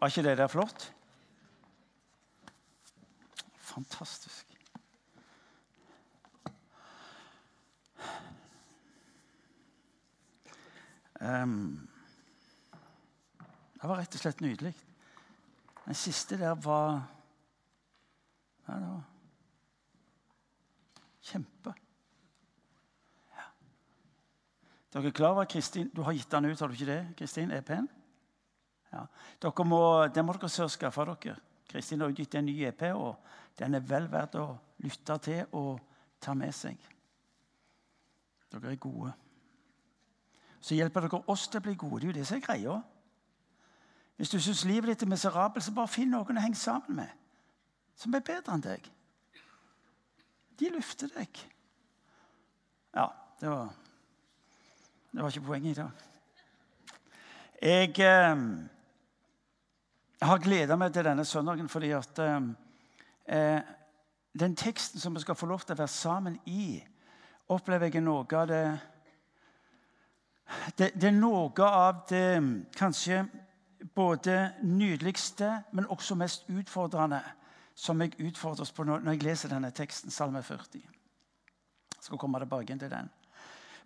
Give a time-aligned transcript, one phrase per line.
[0.00, 0.94] Var ikke det der flott?
[3.56, 4.46] Fantastisk.
[11.20, 11.88] Um,
[13.76, 14.72] det var rett og slett nydelig.
[15.84, 17.02] Den siste der var
[18.68, 19.04] ja, det var
[21.20, 21.74] Kjempe.
[23.36, 23.48] Ja.
[24.92, 27.02] Dere er klar over Kristin Du har gitt den ut, har du ikke det?
[27.18, 27.99] Kristin, EP-en?
[28.92, 29.04] Ja.
[29.42, 29.82] Dere må,
[30.12, 31.36] den må dere skaffe dere.
[31.70, 33.16] Kristin har gitt en ny EP, og
[33.58, 34.46] den er vel verdt å
[34.82, 35.78] lytte til og
[36.20, 36.78] ta med seg.
[38.50, 39.12] Dere er gode.
[40.60, 42.00] Så hjelper dere oss til å bli gode.
[42.00, 42.80] Det er jo det som er greia.
[44.18, 47.16] Hvis du syns livet ditt er miserabelt, så bare finn noen å henge sammen med
[48.00, 48.86] som er bedre enn deg.
[50.60, 51.40] De løfter deg.
[52.96, 53.06] Ja,
[53.40, 53.74] det var,
[55.12, 56.06] det var ikke poenget i dag.
[57.60, 58.44] Jeg eh,
[60.28, 62.48] har gleda meg til denne søndagen fordi at eh,
[63.36, 63.60] eh,
[64.40, 66.80] den teksten som vi skal få lov til å være sammen i,
[67.48, 68.64] opplever jeg noe av det
[70.76, 72.42] det, det, er noe av det
[72.76, 73.22] kanskje
[73.94, 77.20] både nydeligste, men også mest utfordrende
[77.74, 80.80] som jeg utfordres på når jeg leser denne teksten, Salme 40.
[80.80, 83.10] Jeg skal komme tilbake til den.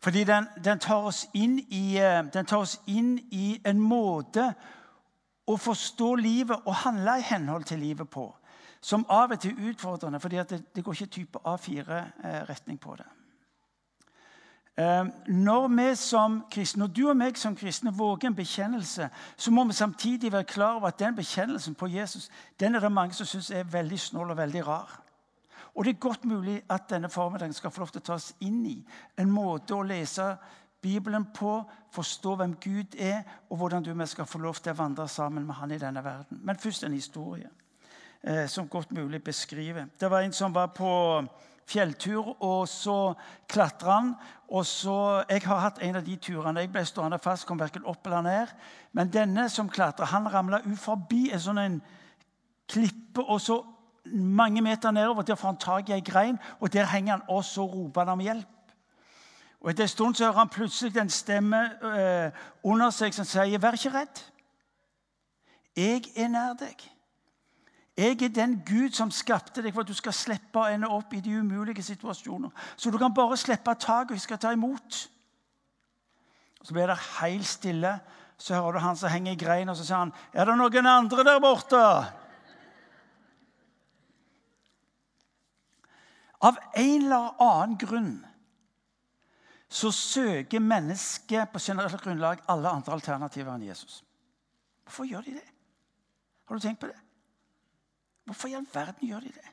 [0.00, 4.52] Fordi den, den, tar i, eh, den, tar oss inn i, en måte
[5.46, 8.30] å forstå livet og handle i henhold til livet på
[8.84, 13.06] som av og til er utfordrende, fordi det, det, går ikke type A4-retning på det.
[14.76, 19.50] Ehm, når, vi som kristne, når du og meg som kristne våger en bekjennelse, så
[19.50, 22.28] må vi samtidig være klar over at den bekjennelsen på Jesus
[22.60, 25.00] den er det mange som syns er veldig snål og veldig rar.
[25.74, 28.66] Og Det er godt mulig at denne formiddagen skal få lov til å tas inn
[28.66, 28.76] i
[29.18, 30.36] en måte å lese
[30.84, 31.62] Bibelen på,
[31.96, 35.46] forstå hvem Gud er, og hvordan du vi skal få lov til å vandre sammen
[35.48, 36.40] med Han i denne verden.
[36.44, 37.48] Men først en historie
[38.22, 39.86] eh, som godt mulig beskriver.
[40.00, 40.90] Det var en som var på
[41.66, 43.14] fjelltur, og så
[43.48, 44.14] klatra han.
[44.48, 46.60] Og så, Jeg har hatt en av de turene.
[46.60, 48.56] Jeg ble stående fast, kom verken opp eller ned.
[48.92, 51.80] Men denne som klatra, han ramla ut forbi en sånn en
[52.68, 53.62] klippe, og så
[54.12, 55.22] mange meter nedover.
[55.22, 58.18] Der får han tak i ei grein, og der henger han, og så roper han
[58.18, 58.50] om hjelp.
[59.64, 61.58] Og Etter en stund så hører han plutselig en stemme
[61.96, 62.32] eh,
[62.62, 64.20] under seg som sier, 'Vær ikke redd.
[65.76, 66.90] Jeg er nær deg.'
[67.96, 71.14] Jeg er den Gud som skapte deg for at du skal slippe å ende opp
[71.14, 72.50] i de umulige situasjoner.
[72.76, 75.08] Så du kan bare slippe taket, og jeg skal ta imot.
[76.60, 78.00] Og Så blir det helt stille.
[78.38, 80.86] Så hører du han som henger i grein, og så sier han, 'Er det noen
[80.86, 82.12] andre der borte?'
[86.42, 88.33] Av en eller annen grunn
[89.74, 94.04] så søker mennesket på generelt grunnlag alle andre alternativer enn Jesus.
[94.86, 95.48] Hvorfor gjør de det?
[96.44, 97.00] Har du tenkt på det?
[98.24, 99.50] Hvorfor i all verden gjør de det?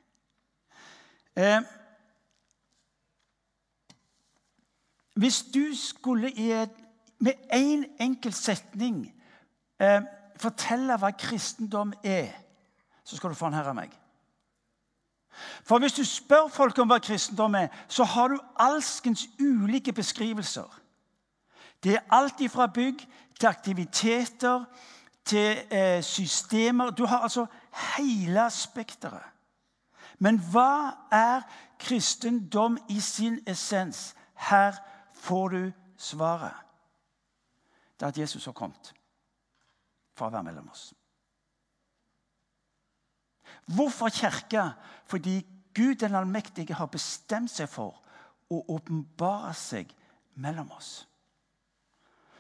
[1.42, 1.62] Eh,
[5.16, 6.52] hvis du skulle i
[7.22, 9.04] med én en enkelt setning
[9.80, 10.02] eh,
[10.42, 12.32] fortelle hva kristendom er,
[13.04, 13.94] så skal du få den her av meg.
[15.64, 20.80] For hvis du spør folk om hva kristendom er, så har du alskens ulike beskrivelser.
[21.84, 23.08] Det er alt fra bygg
[23.40, 24.66] til aktiviteter
[25.26, 26.90] til eh, systemer.
[26.90, 27.46] Du har altså
[27.98, 29.24] hele spekteret.
[30.20, 31.42] Men hva er
[31.80, 34.16] kristendom i sin essens?
[34.36, 34.76] Her
[35.14, 36.54] får du svaret.
[38.00, 38.94] Det er at Jesus har kommet
[40.18, 40.92] for å være mellom oss.
[43.76, 44.72] Hvorfor kirke?
[45.06, 45.46] Fordi
[45.76, 48.02] Gud den allmektige har bestemt seg for
[48.52, 49.92] å åpenbare seg
[50.36, 51.08] mellom oss.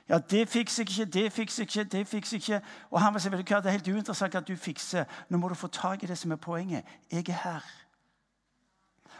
[0.09, 2.67] Ja, det fikser jeg ikke, det fikser jeg ikke, det fikser jeg ikke.
[2.91, 5.05] Og han vil si, vet du hva, Det er helt uinteressant at du fikser.
[5.29, 6.83] Nå må du få tak i det som er poenget.
[7.11, 7.63] Jeg er her.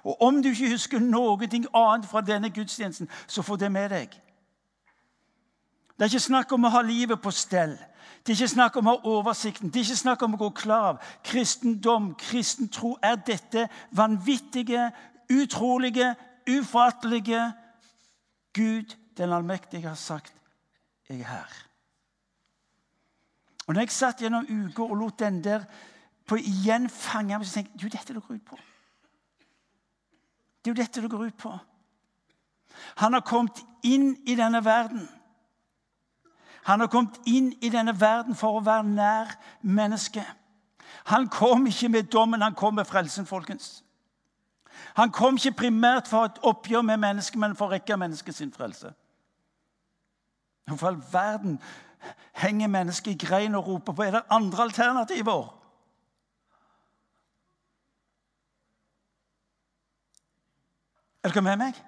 [0.03, 1.37] Og om du ikke husker noe
[1.73, 4.21] annet fra denne gudstjenesten, så få det med deg.
[6.01, 7.75] Det er ikke snakk om å ha livet på stell.
[8.25, 9.69] Det er ikke snakk om å ha oversikten.
[9.69, 11.03] Det er ikke snakk om å gå klar av.
[11.21, 14.87] Kristendom, kristen tro, er dette vanvittige,
[15.29, 16.15] utrolige,
[16.49, 17.43] ufattelige
[18.57, 20.33] Gud den allmektige har sagt
[21.05, 21.61] jeg er her.
[23.67, 25.69] Og når jeg satt gjennom uker og lot den der
[26.25, 28.61] på igjen fange meg, så tenkte jeg jo dette det går ut på.
[30.65, 31.57] Det er jo dette det går ut på.
[33.05, 35.05] Han har kommet inn i denne verden.
[36.63, 40.27] Han har kommet inn i denne verden for å være nær mennesket.
[41.09, 43.83] Han kom ikke med dommen, han kom med frelsen, folkens.
[44.95, 48.53] Han kom ikke primært for et oppgjør med mennesket, men for å rekke mennesket sin
[48.53, 48.93] frelse.
[50.67, 51.57] Hvorfor all verden
[52.37, 55.49] henger mennesket i grein og roper på er det andre alternativer.
[61.23, 61.81] Er dere med meg?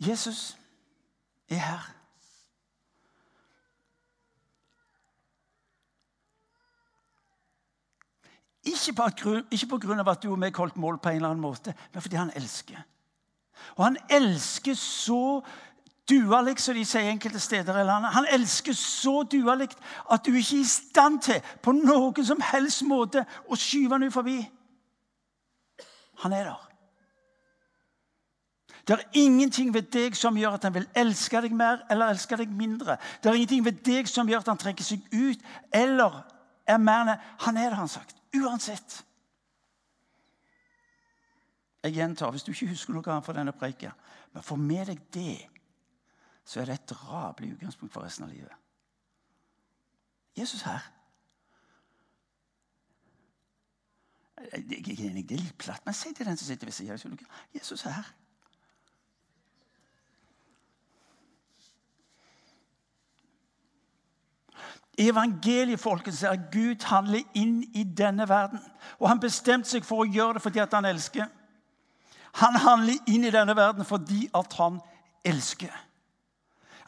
[0.00, 0.58] Jesus
[1.48, 1.88] er her.
[8.64, 11.20] Ikke på, grunn, ikke på grunn av at du og meg holdt mål på en
[11.20, 12.80] eller annen måte, men fordi han elsker.
[13.76, 15.40] Og han elsker så
[16.10, 18.12] dualig, som de sier enkelte steder i landet.
[18.12, 19.68] Han elsker så dualig
[20.10, 24.08] at du ikke er i stand til på noen som helst måte å skyve han
[24.08, 24.40] ut forbi.
[26.24, 26.69] Han er der.
[28.88, 32.36] Det er ingenting ved deg som gjør at han vil elske deg mer eller elske
[32.40, 32.96] deg mindre.
[33.22, 36.22] Det er ingenting ved deg som gjør at han trekker seg ut eller
[36.66, 37.16] er mer
[37.46, 38.16] Han er det, han sagt.
[38.36, 39.04] Uansett.
[41.82, 43.90] Jeg gjentar, hvis du ikke husker noe annet fra denne preika,
[44.34, 45.38] men få med deg det,
[46.44, 48.52] så er det et drabelig utgangspunkt for resten av livet.
[50.36, 50.80] Jesus her.
[54.40, 57.12] Jeg er enig, Det er litt platt, men si til den som sitter ved siden
[57.12, 58.12] av Jesus her.
[64.98, 68.60] Evangeliet folkens, er at Gud handler inn i denne verden.
[68.98, 71.28] Og han bestemte seg for å gjøre det fordi han elsker.
[72.40, 74.80] Han handler inn i denne verden fordi at han
[75.26, 75.72] elsker.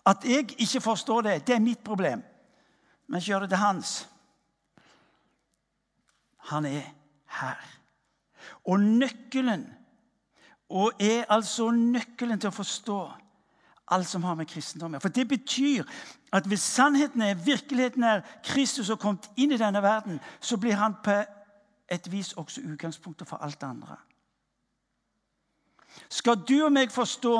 [0.06, 2.22] At jeg ikke forstår det, det er mitt problem.
[3.06, 3.92] Men ikke gjør det til hans.
[6.50, 6.82] Han er
[7.38, 7.62] her.
[8.66, 9.66] Og nøkkelen
[10.72, 13.00] og er altså nøkkelen til å forstå
[13.92, 15.04] alt som har med kristendom å gjøre.
[15.04, 15.82] For det betyr
[16.32, 20.74] at hvis sannheten er, virkeligheten er Kristus har kommet inn i denne verden, så blir
[20.80, 21.18] han på
[21.92, 23.96] et vis også utgangspunktet for alt det andre.
[26.08, 27.34] Skal du og meg forstå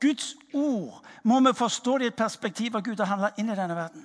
[0.00, 3.56] Guds ord, må vi forstå det i et perspektiv av Gud har handla inn i
[3.56, 4.04] denne verden.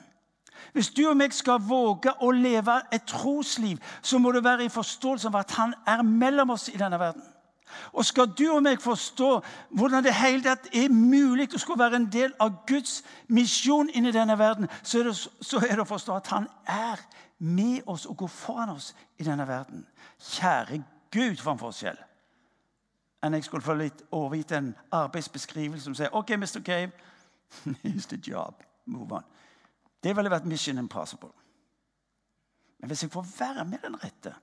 [0.74, 4.72] Hvis du og meg skal våge å leve et trosliv, så må det være i
[4.72, 7.24] forståelse av at han er mellom oss i denne verden.
[7.94, 9.30] Og skal du og meg forstå
[9.70, 14.14] hvordan det hele tatt er mulig å skulle være en del av Guds misjon inni
[14.16, 17.02] denne verden, så er, det, så er det å forstå at han er
[17.40, 19.86] med oss og går foran oss i denne verden.
[20.20, 22.00] Kjære Gud, for en forskjell!
[23.24, 26.62] Enn jeg skulle få litt overgitt en arbeidsbeskrivelse som sier OK, Mr.
[26.64, 26.92] Cave,
[27.84, 28.64] here's the job.
[28.86, 29.26] Move on.
[30.04, 31.34] Det ville vært mission impossible.
[32.80, 34.34] Men hvis jeg får være med den rette,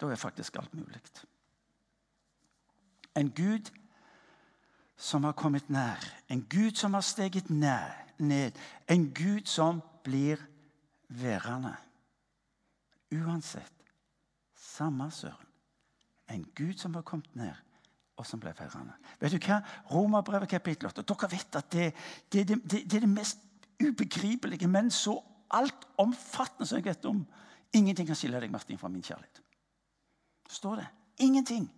[0.00, 1.00] da er faktisk alt mulig.
[3.16, 3.70] En Gud
[4.96, 6.00] som har kommet nær.
[6.28, 8.52] En Gud som har steget ned.
[8.90, 10.36] En Gud som blir
[11.08, 11.74] værende.
[13.12, 13.72] Uansett.
[14.54, 15.46] Samme søren.
[16.30, 17.52] En Gud som har kommet ned,
[18.16, 18.92] og som ble værende.
[19.20, 19.60] Vet du hva?
[19.90, 21.02] Romerbrevet kapittel 8.
[21.02, 21.94] Dere vet at det,
[22.32, 23.38] det, det, det, er det mest
[23.82, 25.18] ubegripelige, men så
[25.50, 27.26] altomfattende som jeg vet om.
[27.74, 29.42] Ingenting kan skille deg, Martin, fra min kjærlighet.
[30.50, 30.86] Står det?
[31.18, 31.68] Ingenting.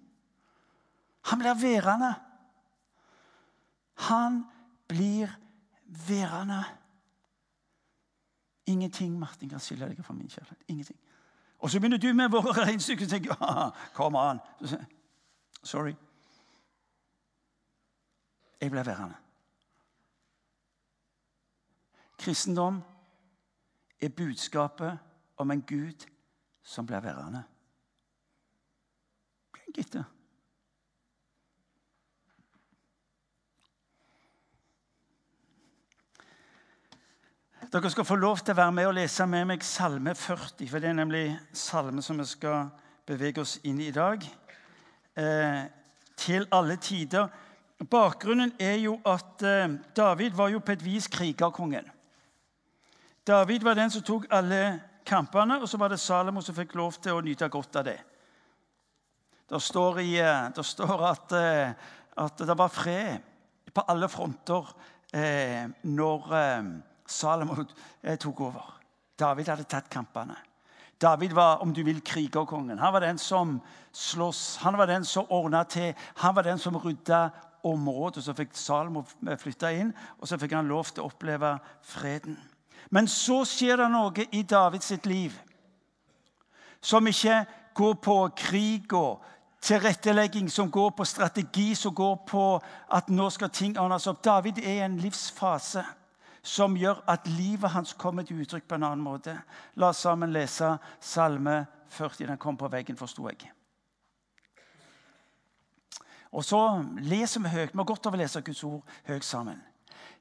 [1.26, 2.14] Han blir værende.
[3.94, 4.44] Han
[4.88, 5.28] blir
[5.87, 6.64] værende.
[8.67, 10.64] Ingenting Martin, kan skille deg fra min kjærlighet.
[10.69, 11.00] Ingenting.
[11.58, 14.40] Og så begynner du med våre regnestykker og tenker ah, Kom an.
[15.62, 15.94] Sorry.
[18.61, 19.14] Jeg ble værende.
[22.19, 22.82] Kristendom
[24.01, 24.98] er budskapet
[25.36, 26.06] om en Gud
[26.62, 27.43] som blir værende.
[29.74, 30.05] Gitte.
[37.73, 40.82] Dere skal få lov til å være med og lese med meg Salme 40, for
[40.82, 42.69] det er nemlig salme som vi skal
[43.08, 44.23] bevege oss inn i i dag.
[45.19, 45.65] Eh,
[46.15, 47.27] til alle tider.
[47.91, 51.91] Bakgrunnen er jo at eh, David var jo på et vis krigerkongen.
[53.27, 54.63] David var den som tok alle
[55.06, 57.99] kampene, og så var det Salomo som fikk lov til å nyte godt av det.
[59.51, 64.77] Det står, i, eh, det står at, eh, at, det var fred på alle fronter
[65.11, 67.56] eh, når eh, Salomo
[68.03, 68.75] eh, tok over.
[69.19, 70.36] David hadde tatt kampene.
[71.01, 72.79] David var om du vil, krigerkongen.
[72.79, 73.60] Han var den som
[73.93, 77.29] sloss, han var den som ordna til, han var den som rydda
[77.65, 78.25] området.
[78.25, 79.05] Så fikk Salomo
[79.39, 82.39] flytta inn, og så fikk han lov til å oppleve freden.
[82.91, 85.34] Men så skjer det noe i Davids liv
[86.81, 87.44] som ikke
[87.75, 89.25] går på krig og
[89.60, 92.44] tilrettelegging, som går på strategi, som går på
[92.94, 94.22] at nå skal ting ordnes opp.
[94.25, 95.82] David er i en livsfase
[96.46, 99.34] som gjør at livet hans kommer til uttrykk på en annen måte.
[99.74, 102.26] La oss sammen lese Salme 40.
[102.31, 103.50] Den kom på veggen, forsto jeg.
[106.36, 106.60] Og så
[107.03, 107.72] leser vi høyt.
[107.72, 109.58] Vi har godt av å lese Guds ord høyt sammen.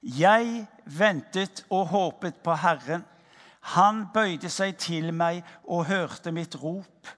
[0.02, 3.04] Jeg ventet og håpet på Herren.
[3.76, 7.10] Han bøyde seg til meg og hørte mitt rop.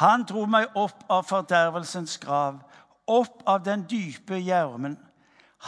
[0.00, 2.62] Han dro meg opp av fordervelsens grav,
[3.04, 4.96] opp av den dype gjermen.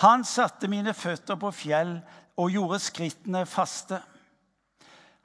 [0.00, 1.98] Han satte mine føtter på fjell
[2.36, 4.00] og gjorde skrittene faste.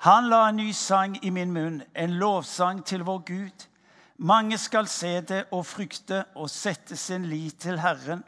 [0.05, 3.65] Han la en ny sang i min munn, en lovsang til vår Gud.
[4.17, 8.23] Mange skal se det og frykte og sette sin lit til Herren.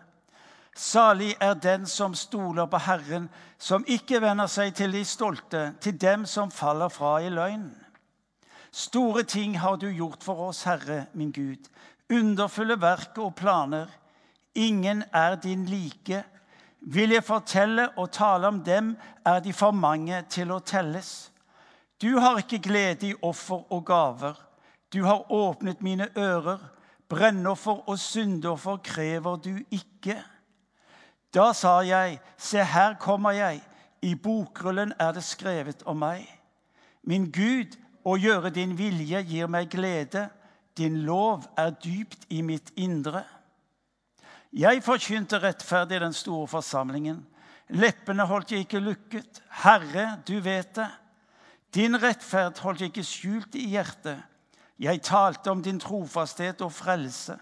[0.75, 5.97] Salig er den som stoler på Herren, som ikke vender seg til de stolte, til
[5.99, 7.69] dem som faller fra i løgn.
[8.71, 11.67] Store ting har du gjort for oss, Herre, min Gud.
[12.11, 13.87] Underfulle verk og planer.
[14.55, 16.23] Ingen er din like.
[16.81, 18.95] Vil jeg fortelle og tale om dem,
[19.25, 21.31] er de for mange til å telles.
[22.01, 24.39] Du har ikke glede i offer og gaver.
[24.93, 26.59] Du har åpnet mine ører.
[27.09, 30.17] Brennoffer og syndoffer krever du ikke.
[31.33, 33.61] Da sa jeg, se her kommer jeg.
[34.01, 36.25] I bokrullen er det skrevet om meg.
[37.03, 40.29] Min Gud, å gjøre din vilje gir meg glede.
[40.77, 43.21] Din lov er dypt i mitt indre.
[44.51, 47.21] Jeg forkynte rettferdig i den store forsamlingen.
[47.71, 49.39] Leppene holdt jeg ikke lukket.
[49.63, 50.89] Herre, du vet det.
[51.71, 54.19] Din rettferd holdt jeg ikke skjult i hjertet.
[54.79, 57.37] Jeg talte om din trofasthet og frelse.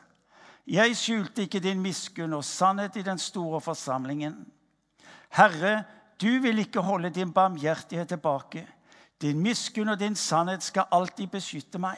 [0.68, 4.36] Jeg skjulte ikke din miskunn og sannhet i den store forsamlingen.
[5.34, 5.84] Herre,
[6.22, 8.68] du vil ikke holde din barmhjertighet tilbake.
[9.22, 11.98] Din miskunn og din sannhet skal alltid beskytte meg.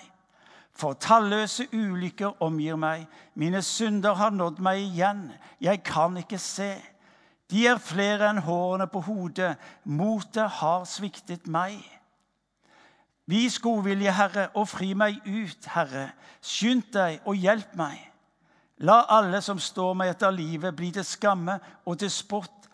[0.73, 3.07] For talløse ulykker omgir meg.
[3.35, 5.27] Mine synder har nådd meg igjen.
[5.61, 6.75] Jeg kan ikke se.
[7.51, 9.55] De er flere enn hårene på hodet.
[9.83, 11.81] Motet har sviktet meg.
[13.27, 16.09] Vis godvilje, Herre, og fri meg ut, Herre.
[16.41, 17.99] Skynd deg og hjelp meg.
[18.81, 22.67] La alle som står meg etter livet, bli til skamme og til spott.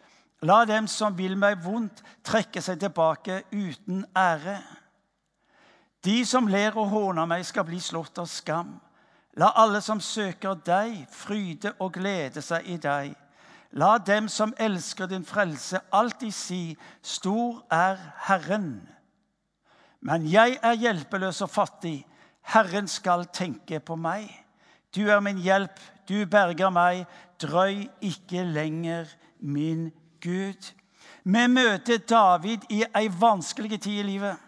[0.46, 4.60] La dem som vil meg vondt, trekke seg tilbake uten ære.
[6.06, 8.78] De som ler og håner meg, skal bli slått av skam.
[9.38, 13.16] La alle som søker deg, fryde og glede seg i deg.
[13.78, 16.62] La dem som elsker din frelse, alltid si,
[17.02, 18.88] Stor er Herren.
[20.02, 22.00] Men jeg er hjelpeløs og fattig.
[22.54, 24.30] Herren skal tenke på meg.
[24.96, 25.76] Du er min hjelp,
[26.08, 27.06] du berger meg.
[27.42, 29.06] Drøy ikke lenger,
[29.40, 29.92] min
[30.24, 30.72] Gud.
[31.24, 34.47] Vi møter David i ei vanskelig tid i livet.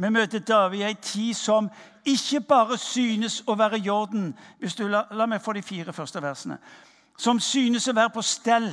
[0.00, 1.68] Vi møter David i ei tid som
[2.08, 4.30] ikke bare synes å være i orden.
[4.58, 6.56] Hvis du, la, la meg få de fire første versene.
[7.20, 8.70] Som synes å være på stell.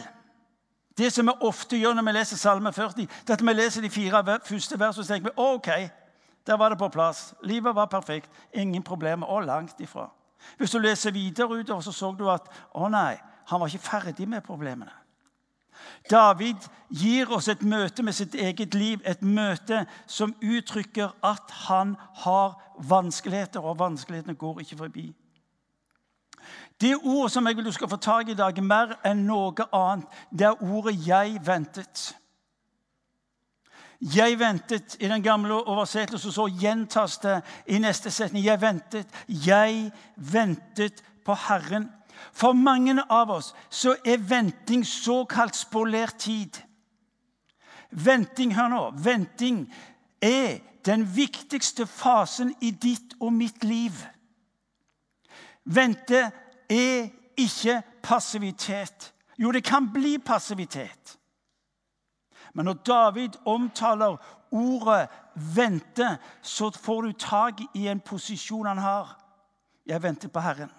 [0.97, 3.83] Det som vi ofte gjør når vi leser Salme 40, det er at vi leser
[3.83, 5.69] de fire første versene og tenker vi, OK,
[6.47, 7.33] der var det på plass.
[7.43, 8.31] Livet var perfekt.
[8.53, 9.27] Ingen problemer.
[9.27, 10.07] Og langt ifra.
[10.57, 13.17] Hvis du leser videre utover, så så du at å nei,
[13.51, 14.93] han var ikke ferdig med problemene.
[16.09, 21.95] David gir oss et møte med sitt eget liv, et møte som uttrykker at han
[22.23, 22.55] har
[22.89, 25.07] vanskeligheter, og vanskelighetene går ikke forbi.
[26.81, 29.67] Det ordet som jeg vil du skal få tak i i dag, mer enn noe
[29.73, 32.15] annet, det er ordet 'jeg ventet'.
[34.01, 38.45] Jeg ventet i den gamle oversettelsen, så gjentas det i neste setning.
[38.45, 41.89] Jeg ventet, jeg ventet på Herren.
[42.31, 46.57] For mange av oss så er venting såkalt spolert tid.
[47.91, 49.65] Venting, hør nå, venting
[50.21, 53.95] er den viktigste fasen i ditt og mitt liv.
[55.67, 56.29] Vente
[56.69, 59.13] er ikke passivitet.
[59.37, 61.17] Jo, det kan bli passivitet.
[62.53, 64.17] Men når David omtaler
[64.51, 69.19] ordet 'vente', så får du tak i en posisjon han har.
[69.85, 70.71] Jeg venter på Herren.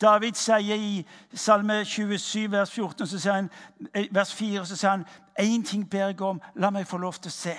[0.00, 3.50] David sier i Salme 27, vers, 14, så sier han,
[3.94, 5.06] eh, vers 4 så sier han
[5.38, 7.56] én ting ber jeg om, la meg få lov til å se.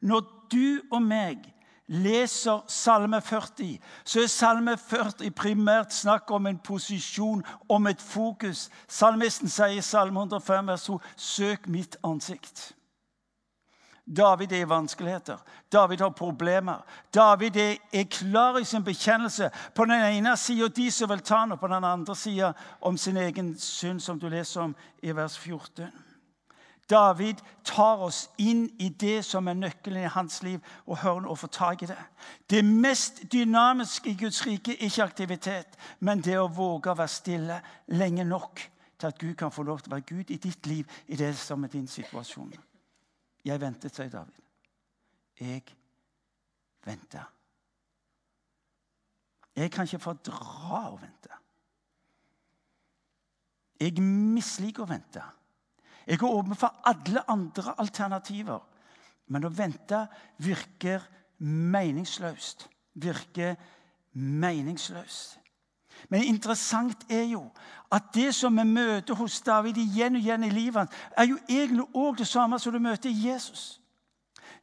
[0.00, 1.54] Når du og meg
[1.86, 8.70] leser Salme 40, så er Salme 40 primært snakk om en posisjon, om et fokus.
[8.88, 12.74] Salmisten sier i Salme 105, vers 2.: Søk mitt ansikt.
[14.06, 15.36] David er i vanskeligheter.
[15.72, 16.84] David har problemer.
[17.14, 19.50] David er, klar i sin bekjennelse.
[19.74, 23.16] På den ene sida de som vil ta ham, på den andre sida om sin
[23.16, 25.88] egen synd, som du leser om i vers 14.
[26.90, 31.36] David tar oss inn i det som er nøkkelen i hans liv, og hører å
[31.36, 31.96] få tak i det.
[32.50, 37.08] Det mest dynamiske i Guds rike er ikke aktivitet, men det å våge å være
[37.08, 37.58] stille
[37.88, 38.60] lenge nok
[39.00, 41.32] til at Gud kan få lov til å være Gud i ditt liv, i det
[41.40, 42.52] som er din situasjon.
[43.44, 44.42] Jeg ventet, sier David.
[45.40, 45.62] Jeg
[46.84, 47.24] venta.
[49.54, 51.40] Jeg kan ikke fordra å vente.
[53.80, 55.22] Jeg misliker å vente.
[56.04, 58.64] Jeg er åpen for alle andre alternativer.
[59.32, 60.04] Men å vente
[60.44, 61.04] virker
[61.44, 62.68] meningsløst.
[63.00, 63.56] Virker
[64.12, 65.38] meningsløst.
[66.08, 67.50] Men interessant er jo
[67.92, 71.86] at det som vi møter hos David igjen og igjen i livet, er jo egentlig
[71.94, 73.80] òg det samme som du møter i Jesus.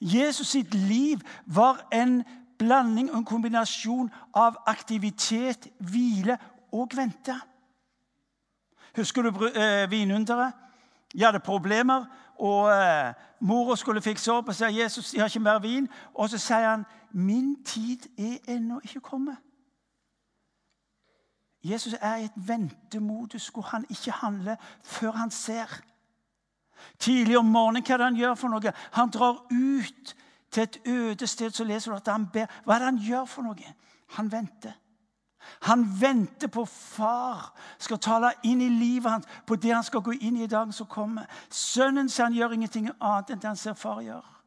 [0.02, 2.24] Jesus sitt liv var en
[2.58, 6.38] blanding og en kombinasjon av aktivitet, hvile
[6.72, 7.36] og vente.
[8.96, 10.54] Husker du eh, vinunderet?
[11.14, 12.06] De hadde problemer,
[12.40, 15.88] og eh, mora skulle fikse opp og sier Jesus, de har ikke mer vin.
[16.14, 19.51] Og så sier han, 'Min tid er ennå ikke kommet'.
[21.64, 25.82] Jesus er i et ventemodus hvor han ikke handler før han ser.
[27.00, 28.74] Tidlig om morgenen, hva er det han gjør for noe?
[28.98, 30.16] Han drar ut
[30.52, 32.50] til et øde sted, så leser du at han ber.
[32.66, 33.76] Hva er det han gjør for noe?
[34.18, 34.74] Han venter.
[35.62, 40.14] Han venter på far skal tale inn i livet hans, på det han skal gå
[40.22, 41.26] inn i i dagen som kommer.
[41.50, 44.41] Sønnen sier han gjør ingenting annet enn det han ser far gjøre.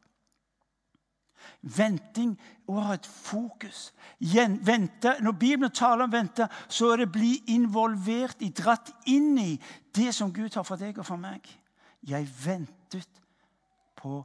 [1.65, 2.35] Venting
[2.69, 3.95] og ha et fokus.
[4.21, 5.17] Vente.
[5.21, 9.63] Når Bibelen taler om vente, så er det bli involvert i, dratt inn i
[9.97, 11.49] det som Gud har for deg og for meg.
[12.05, 13.23] Jeg ventet
[13.97, 14.21] på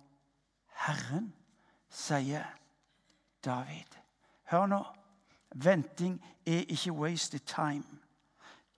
[0.86, 1.32] Herren,
[1.90, 2.44] sier
[3.46, 4.00] David.
[4.52, 4.84] Hør nå.
[5.56, 8.00] Venting er ikke wasted time.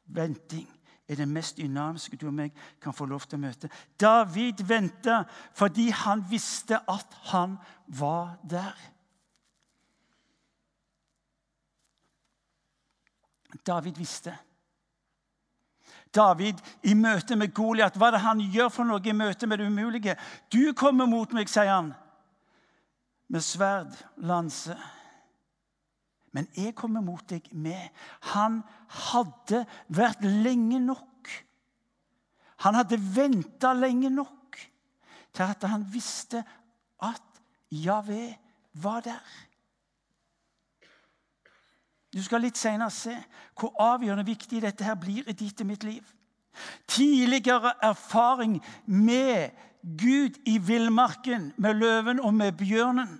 [0.06, 0.70] Venting
[1.08, 3.70] er det mest dynamiske du og meg kan få lov til å møte.
[4.00, 5.24] David venta
[5.58, 8.78] fordi han visste at han var der.
[13.68, 14.38] David visste.
[16.16, 19.60] David i møte med Goliat, hva er det han gjør for noe i møte med
[19.60, 20.16] det umulige?
[20.52, 21.94] Du kommer mot meg, sier han,
[23.32, 24.76] med sverd, lanse
[26.32, 27.90] men jeg kommer mot deg med.
[28.34, 28.62] Han
[29.12, 31.32] hadde vært lenge nok.
[32.66, 34.60] Han hadde venta lenge nok
[35.32, 36.44] til at han visste
[37.04, 37.42] at
[37.72, 38.34] Javé
[38.84, 39.24] var der.
[42.12, 43.14] Du skal litt senere se
[43.56, 46.04] hvor avgjørende viktig dette her blir i ditt og mitt liv.
[46.88, 53.16] Tidligere erfaring med Gud i villmarken, med løven og med bjørnen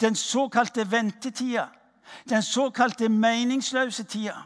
[0.00, 1.68] den såkalte ventetida.
[2.28, 4.42] Den såkalte meningsløse tida.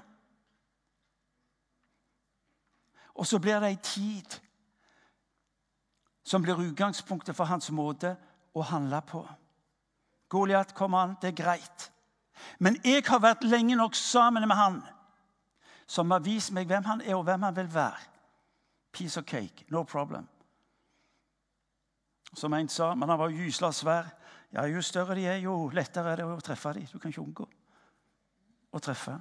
[3.14, 4.40] Og så blir det ei tid
[6.24, 8.14] som blir utgangspunktet for hans måte
[8.54, 9.24] å handle på.
[10.28, 11.90] Goliat kom an, det er greit.
[12.58, 14.80] Men jeg har vært lenge nok sammen med han
[15.90, 18.06] som har vist meg hvem han er, og hvem han vil være.
[18.92, 20.28] Piece of cake, no problem.
[22.34, 24.06] Som en sa, men han var gysla svær.
[24.52, 26.86] Ja, Jo større de er, jo lettere er det å treffe dem.
[26.90, 27.46] Du kan ikke unngå
[28.70, 29.14] å treffe.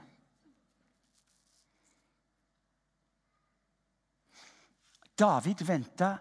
[5.19, 6.15] David venta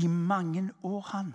[0.00, 1.34] i mange år, han,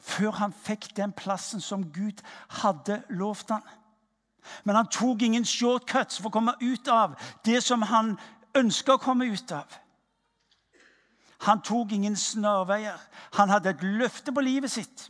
[0.00, 2.20] før han fikk den plassen som Gud
[2.60, 3.62] hadde lovt han.
[4.64, 7.14] Men han tok ingen shortcuts for å komme ut av
[7.46, 8.16] det som han
[8.58, 9.78] ønska å komme ut av.
[11.46, 13.00] Han tok ingen snarveier.
[13.38, 15.08] Han hadde et løfte på livet sitt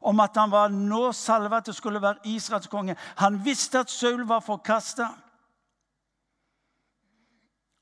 [0.00, 2.96] om at han var nå salva til skulle være Israels konge.
[3.18, 5.08] Han visste at Saul var forkasta.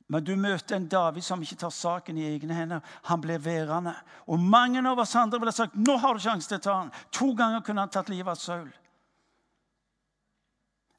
[0.09, 2.81] Men du møter en David som ikke tar saken i egne hender.
[3.11, 3.95] Han blir værende.
[4.27, 6.93] Og mange av oss andre ville sagt nå har du sjanse til å ta han.
[7.19, 8.71] To ganger kunne han tatt livet av Saul.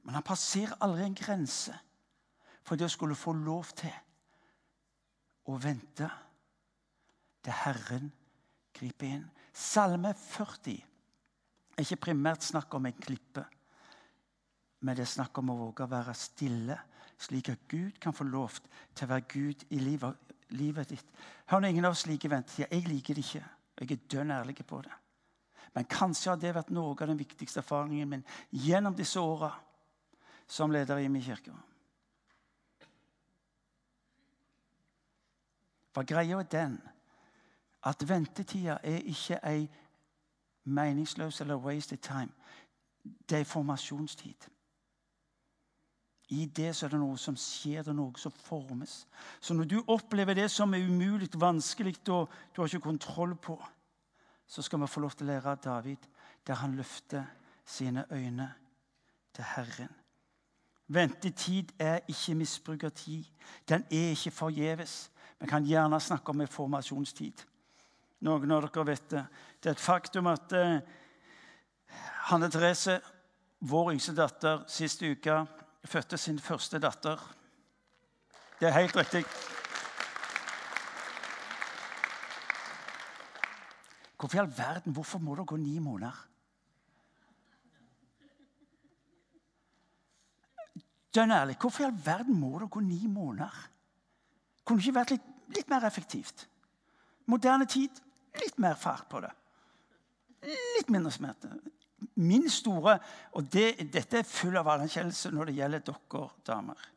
[0.03, 1.75] Men han passerer aldri en grense
[2.67, 3.95] for det å skulle få lov til
[5.47, 6.09] å vente
[7.43, 8.11] til Herren
[8.75, 9.25] griper inn.
[9.55, 10.96] Salme 40
[11.77, 13.43] er ikke primært snakk om en klippe,
[14.81, 16.77] men det er snakk om å våge å være stille,
[17.17, 18.59] slik at Gud kan få lov
[18.93, 21.13] til å være Gud i livet, livet ditt.
[21.49, 22.69] Hør nå, ingen av oss liker ventetida.
[22.71, 23.45] Jeg liker det ikke.
[23.77, 24.93] Jeg er dønn ærlig på det.
[25.73, 29.51] Men kanskje har det vært noe av den viktigste erfaringen min gjennom disse åra
[30.47, 31.53] som leder i min kirke.
[35.93, 36.77] For greia er den
[37.89, 39.67] at ventetida er ikke ei
[40.67, 42.29] meningsløs eller wasted time.
[43.29, 44.49] Det er formasjonstid.
[46.29, 49.05] I det så er det noe som skjer, det er noe som formes.
[49.39, 53.55] Så når du opplever det som er umulig, vanskelig, og du har ikke kontroll på,
[54.47, 56.09] så skal vi få lov til å lære av David,
[56.47, 57.23] der han løfter
[57.65, 58.49] sine øyne
[59.35, 59.95] til Herren.
[60.87, 63.23] Ventetid er ikke misbruk av tid.
[63.69, 65.11] Den er ikke forgjeves.
[65.39, 67.43] Vi kan gjerne snakke om en formasjonstid.
[68.25, 69.23] Noen av dere vet det.
[69.61, 70.79] Det er et faktum at eh,
[72.31, 72.97] Hanne Therese,
[73.59, 75.43] vår yngste datter, sist uke
[75.87, 77.21] fødte sin første datter.
[78.59, 79.23] Det er helt riktig.
[84.17, 86.23] Hvorfor i all verden, hvorfor må det gå ni måneder?
[91.13, 93.53] Dønn ærlig, hvorfor i all verden må det gå ni måneder?
[94.65, 96.47] Kunne det ikke vært litt, litt mer effektivt?
[97.29, 98.01] Moderne tid
[98.41, 99.31] litt mer fart på det.
[100.77, 101.49] Litt mindre smerte.
[102.21, 102.99] Min store
[103.37, 106.87] Og det, dette er full av anerkjennelse når det gjelder dere damer.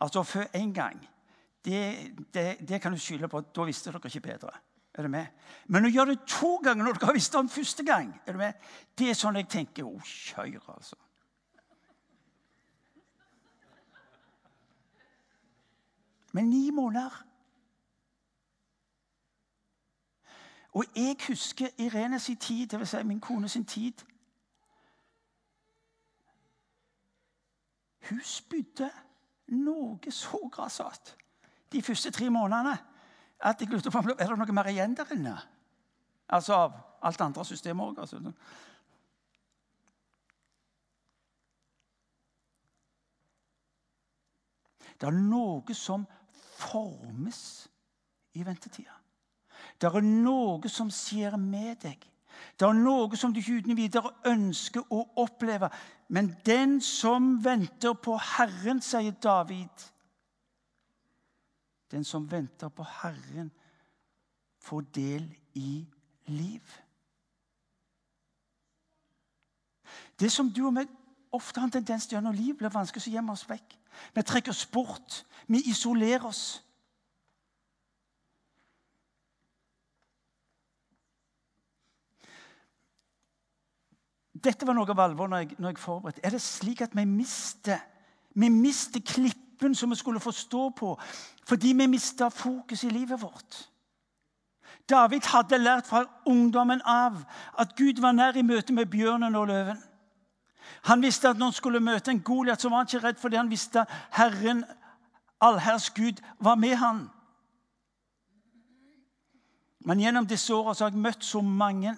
[0.00, 1.00] Altså før en gang.
[1.64, 1.80] Det,
[2.32, 3.42] det, det kan du skylde på.
[3.52, 4.54] Da visste dere ikke bedre.
[4.94, 5.28] Er du med?
[5.68, 8.34] Men å gjøre det to ganger når dere har visst det om første gang, er
[8.34, 8.66] du med?
[8.98, 9.86] det er sånn jeg tenker.
[9.86, 10.98] Å, kjør, altså.
[16.32, 17.14] Men ni måneder
[20.72, 22.88] Og jeg husker Irene sin tid, dvs.
[22.88, 23.92] Si min kone sin tid.
[28.08, 28.90] Hun spydde
[29.46, 31.16] noe så grassat
[31.72, 32.78] de første tre månedene
[33.40, 35.36] at jeg lurte på om er det noe mer igjen der inne.
[36.28, 38.00] Altså av alt andre systemet òg.
[38.00, 38.20] Altså.
[45.00, 46.04] Det er noe som
[46.60, 47.42] formes
[48.36, 48.99] i ventetida.
[49.80, 52.02] Det er noe som skjer med deg.
[52.58, 55.70] Det er noe som du ikke uten videre ønsker å oppleve.
[56.12, 59.88] Men den som venter på Herren, sier David
[61.90, 63.48] Den som venter på Herren,
[64.62, 65.24] får del
[65.58, 65.80] i
[66.30, 66.62] liv.
[70.20, 70.90] Det som du og meg
[71.34, 73.74] ofte har en tendens til når livet blir vanskelig, så gjemmer oss vekk.
[74.14, 75.22] Vi trekker oss bort.
[75.48, 76.60] Vi isolerer oss.
[84.44, 86.22] Dette var noe av alvoret når, når, jeg forberedte.
[86.24, 87.80] Er det slik at vi mister,
[88.34, 90.94] vi mister klippen som vi skulle forstå på,
[91.48, 93.66] fordi vi mista fokus i livet vårt?
[94.90, 97.20] David hadde lært fra ungdommen av
[97.58, 99.78] at Gud var nær i møte med bjørnen og løven.
[100.88, 103.36] Han visste at når han skulle møte en Goliat, så var han ikke redd fordi
[103.36, 104.64] han visste at Herren,
[105.40, 107.08] allherrs Gud, var med han.
[109.84, 111.94] Men gjennom disse åra har jeg møtt så mange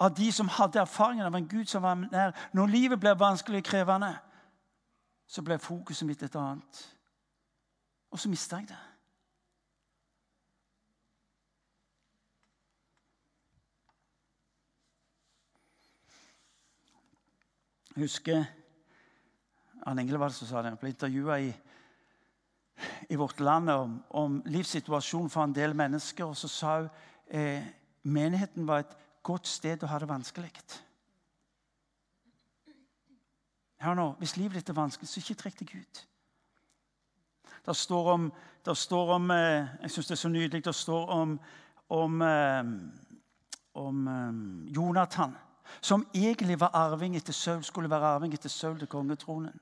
[0.00, 2.32] av de som hadde erfaringen av en Gud som var nær.
[2.56, 4.14] Når livet ble vanskelig og krevende,
[5.28, 6.86] så ble fokuset mitt et annet.
[8.10, 8.78] Og så mista jeg det.
[17.96, 18.44] Jeg husker
[19.86, 20.72] Arne Engelvald som sa det.
[20.72, 21.50] Jeg ble intervjua i,
[23.10, 26.24] i, Vårt Land om, om, livssituasjonen for en del mennesker.
[26.24, 26.88] Og så sa hun
[27.28, 27.66] eh,
[28.02, 30.52] menigheten var et godt sted å ha det vanskelig.
[33.80, 36.06] Hør nå, Hvis livet ditt er vanskelig, så ikke trekk deg ut.
[37.66, 38.32] Det står om,
[38.64, 40.64] det står om eh, Jeg syns det er så nydelig.
[40.64, 41.40] Det står om,
[41.88, 42.64] om, eh,
[43.74, 45.36] om eh, Jonathan,
[45.80, 49.60] som egentlig var arving etter Saul, skulle være arving etter Saul til kongetronen.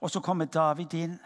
[0.00, 1.18] Og så kommer David inn,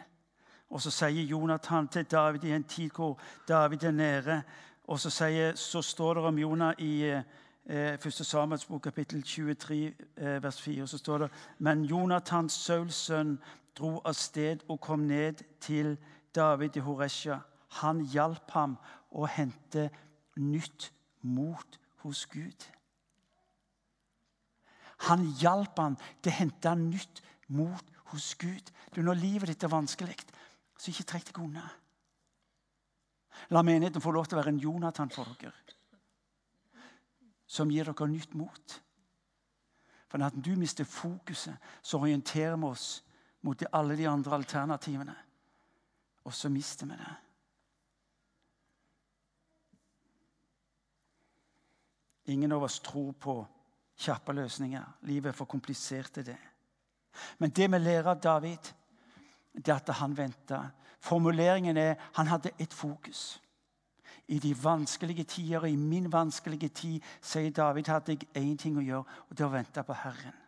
[0.70, 4.42] og så sier Jonathan til David i en tid hvor David er nede
[4.84, 8.12] og så, sier, så står det om Jonah i eh, 1.
[8.12, 10.86] Samuels bok, kapittel 23, eh, vers 4.
[10.86, 13.38] Så står det Men Jonathan, Sauls sønn,
[13.76, 15.96] dro av sted og kom ned til
[16.34, 17.38] David i Horesja.
[17.80, 18.76] Han hjalp ham
[19.10, 19.88] å hente
[20.36, 20.90] nytt
[21.22, 22.68] mot hos Gud.
[25.08, 28.70] Han hjalp ham til å hente nytt mot hos Gud.
[28.94, 30.20] Du, Når livet ditt er vanskelig,
[30.78, 31.64] så ikke trekk deg unna.
[33.50, 35.52] La menigheten få lov til å være en Jonathan for dere.
[37.46, 38.80] Som gir dere nytt mot.
[40.08, 42.88] For når du mister fokuset, så orienterer vi oss
[43.44, 45.16] mot alle de andre alternativene.
[46.24, 47.14] Og så mister vi det.
[52.32, 53.34] Ingen av oss tror på
[54.00, 54.84] kjappe løsninger.
[55.10, 56.38] Livet er for komplisert til det.
[57.38, 58.70] Men det vi lærer av David,
[59.52, 60.62] det er at han venta.
[61.04, 63.42] Formuleringen er han hadde ett fokus.
[64.28, 68.78] I de vanskelige tider og i min vanskelige tid, sier David, hadde jeg én ting
[68.80, 70.38] å gjøre, og det er å vente på Herren.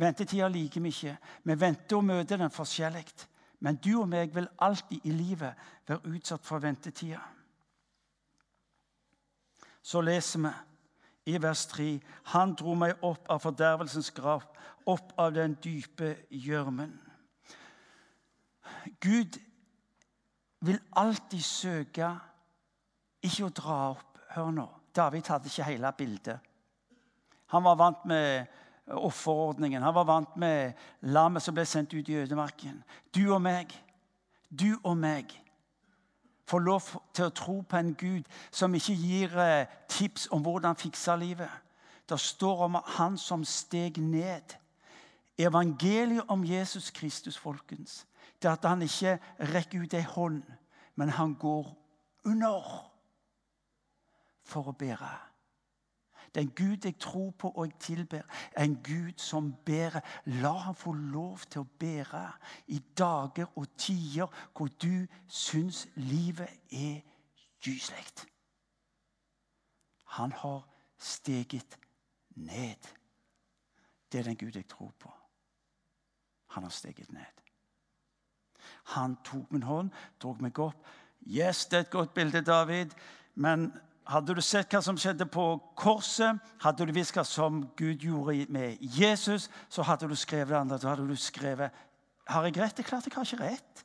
[0.00, 1.16] Ventetida liker vi ikke.
[1.44, 3.04] Vi venter og møter den forskjellig.
[3.60, 7.20] Men du og meg vil alltid i livet være utsatt for ventetida.
[9.82, 12.00] Så leser vi i vers 3.:
[12.32, 14.48] Han dro meg opp av fordervelsens grav,
[14.86, 17.00] opp av den dype gjørmen.
[19.00, 19.38] Gud
[20.62, 22.08] vil alltid søke
[23.22, 24.64] ikke å dra opp Hør nå.
[24.96, 26.38] David hadde ikke hele bildet.
[27.52, 28.46] Han var vant med
[28.86, 29.82] offerordningen.
[29.82, 30.72] Han var vant med
[31.12, 32.78] lammet som ble sendt ut i ødemarken.
[33.12, 33.74] Du og meg,
[34.48, 35.34] du og meg
[36.48, 40.80] får lov til å tro på en Gud som ikke gir eh, tips om hvordan
[40.80, 41.52] fikse livet.
[42.08, 44.56] Det står om han som steg ned.
[45.38, 48.02] Evangeliet om Jesus Kristus, folkens,
[48.42, 49.18] det er at han ikke
[49.54, 50.42] rekker ut ei hånd,
[50.96, 51.68] men han går
[52.24, 52.88] under
[54.44, 55.12] for å bære.
[56.34, 60.00] Den Gud jeg tror på og jeg tilber, er en Gud som bærer.
[60.24, 62.24] La ham få lov til å bære
[62.72, 67.02] i dager og tider hvor du syns livet er
[67.60, 68.28] gyselig.
[70.16, 71.78] Han har steget
[72.34, 72.80] ned.
[74.12, 75.12] Det er den Gud jeg tror på.
[76.46, 77.44] Han har steget ned.
[78.96, 80.92] Han tok min hånd, tok meg opp.
[81.26, 82.94] Yes, det er et godt bilde, David.
[83.34, 83.70] Men
[84.10, 85.44] hadde du sett hva som skjedde på
[85.78, 90.58] korset, hadde du visst hva som Gud gjorde med Jesus, så hadde du skrevet det
[90.58, 90.80] andre.
[90.82, 91.70] Så hadde du skrevet
[92.26, 92.76] Har jeg rett?
[92.76, 93.84] Det er klart jeg har ikke rett,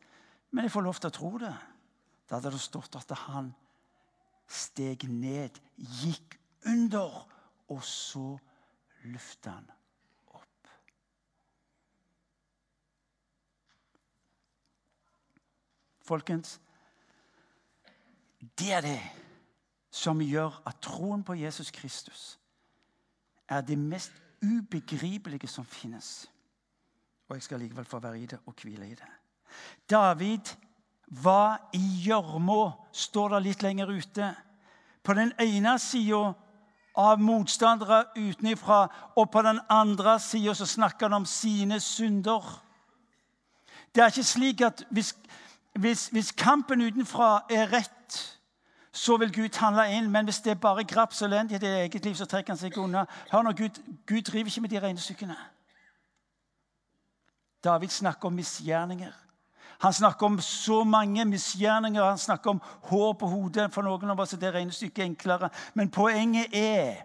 [0.51, 1.53] men jeg får lov til å tro det.
[2.29, 3.49] Da hadde det stått at han
[4.47, 6.37] steg ned, gikk
[6.69, 7.23] under,
[7.73, 8.37] og så
[9.07, 9.67] løfta han
[10.35, 10.69] opp.
[16.07, 16.59] Folkens,
[18.59, 19.01] det er det
[19.91, 22.37] som gjør at troen på Jesus Kristus
[23.49, 24.11] er det mest
[24.43, 26.29] ubegripelige som finnes.
[27.27, 29.11] Og jeg skal likevel få være i det og hvile i det.
[29.89, 30.55] David
[31.07, 34.31] var i gjørma, står det litt lenger ute.
[35.03, 36.33] På den ene sida
[36.97, 42.43] av motstandere utenfra, og på den andre sida snakker han om sine synder.
[43.95, 45.13] Det er ikke slik at hvis,
[45.79, 48.37] hvis, hvis kampen utenfra er rett
[48.97, 50.09] så vil Gud handle inn.
[50.11, 52.77] Men hvis det er bare graps og elendighet i eget liv, så trekker han seg
[52.81, 53.05] unna.
[53.31, 55.37] Hør nå, Gud, Gud driver ikke med de regnestykkene.
[57.63, 59.13] David snakker om misgjerninger.
[59.79, 62.03] Han snakker om så mange misgjerninger.
[62.03, 63.69] Han snakker om hår på hodet.
[63.73, 65.49] For noen av oss er det regnestykket enklere.
[65.73, 67.03] Men poenget er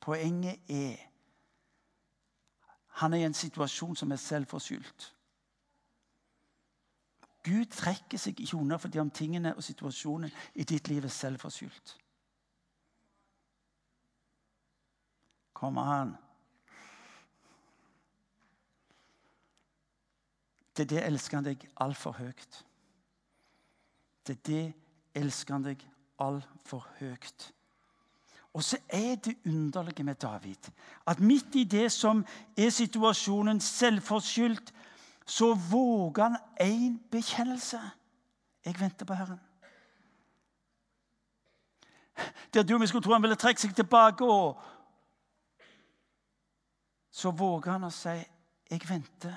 [0.00, 0.96] Poenget er
[2.88, 5.15] Han er i en situasjon som er selvforskyldt.
[7.46, 11.96] Gud trekker seg ikke unna fordi om tingene og situasjonen i ditt liv er selvforskyldt.
[15.56, 16.14] Kommer han?
[20.76, 22.64] Til det elsker han deg altfor høyt.
[24.26, 24.64] Til det
[25.16, 25.84] elsker han deg
[26.20, 27.52] altfor høyt.
[28.56, 30.68] Og så er det underlige med David
[31.06, 32.24] at midt i det som
[32.56, 34.72] er situasjonen selvforskyldt,
[35.26, 37.80] så våger han én bekjennelse.
[38.64, 39.40] Jeg venter på Herren.
[42.54, 44.60] Der du og vi skulle tro han ville trekke seg tilbake, og
[47.10, 48.24] så våger han å si
[48.70, 49.36] 'Jeg venter'.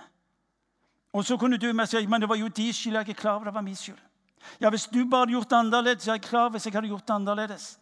[1.14, 2.96] Og så kunne du si men det var jo de skyld.
[2.96, 4.00] Jeg er klar over det var min skyld.
[4.62, 6.88] Ja, Hvis du bare hadde gjort det annerledes, så er jeg klar hvis jeg hadde
[6.88, 7.80] gjort det annerledes.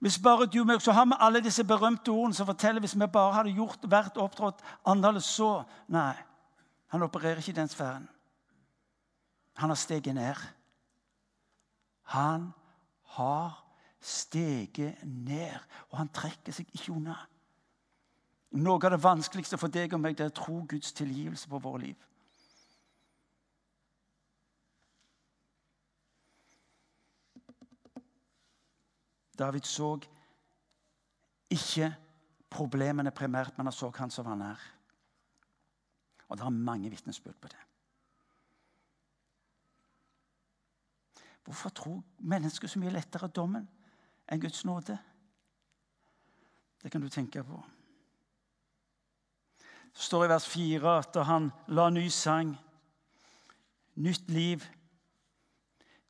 [0.00, 3.32] Hvis bare du, Så har vi alle disse berømte ordene som forteller hvis vi bare
[3.32, 6.14] hadde gjort, vært opptrådt annerledes så Nei.
[6.90, 8.08] Han opererer ikke i den sfæren.
[9.56, 10.34] Han har steget ned.
[12.02, 12.50] Han
[13.02, 13.66] har
[14.00, 15.58] steget ned,
[15.90, 17.16] og han trekker seg ikke unna.
[18.50, 21.60] Noe av det vanskeligste for deg og meg det er å tro Guds tilgivelse på
[21.62, 22.06] våre liv.
[29.38, 29.94] David så
[31.50, 31.94] ikke
[32.50, 34.66] problemene primært, men han så han som han er.
[36.30, 37.58] Og det er mange vitnesbyrd på det.
[41.44, 43.66] Hvorfor tror mennesker så mye lettere dommen
[44.30, 44.98] enn Guds nåde?
[46.82, 47.58] Det kan du tenke på.
[49.90, 52.54] Det står i vers 4 at han la ny sang,
[53.94, 54.62] nytt liv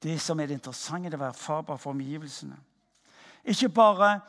[0.02, 2.56] Det som er det interessante, det er å være farbar for omgivelsene.
[3.44, 4.20] Ikke bare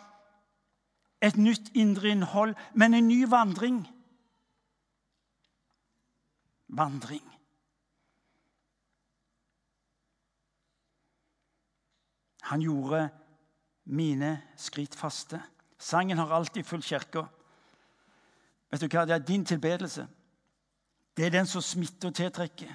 [1.24, 3.86] et nytt indre innhold, men en ny vandring
[6.72, 7.24] vandring.
[12.42, 13.10] Han gjorde
[13.84, 15.42] mine skritt faste.
[15.80, 17.26] Sangen har alltid fulgt kirka.
[18.72, 19.06] Vet du hva?
[19.06, 20.08] Det er din tilbedelse.
[21.18, 22.72] Det er den som smitter og tiltrekker.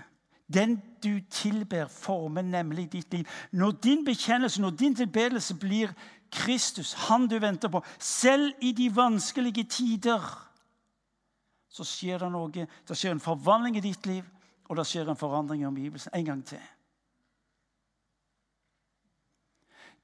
[0.47, 3.27] Den du tilber, former nemlig ditt liv.
[3.53, 5.93] Når din bekjennelse, når din tilbedelse blir
[6.31, 10.46] Kristus, han du venter på, selv i de vanskelige tider
[11.77, 12.67] så skjer det noe.
[12.89, 14.25] Det skjer en forvandling i ditt liv,
[14.69, 16.15] og det skjer en forandring i omgivelsen.
[16.17, 16.62] En gang til.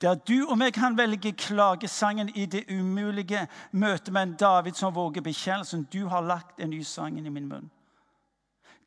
[0.03, 4.95] Der du og meg kan velge klagesangen i det umulige møtet med en David som
[4.95, 5.87] våger bekjennelsen.
[5.93, 7.71] Du har lagt en ny sang i min munn.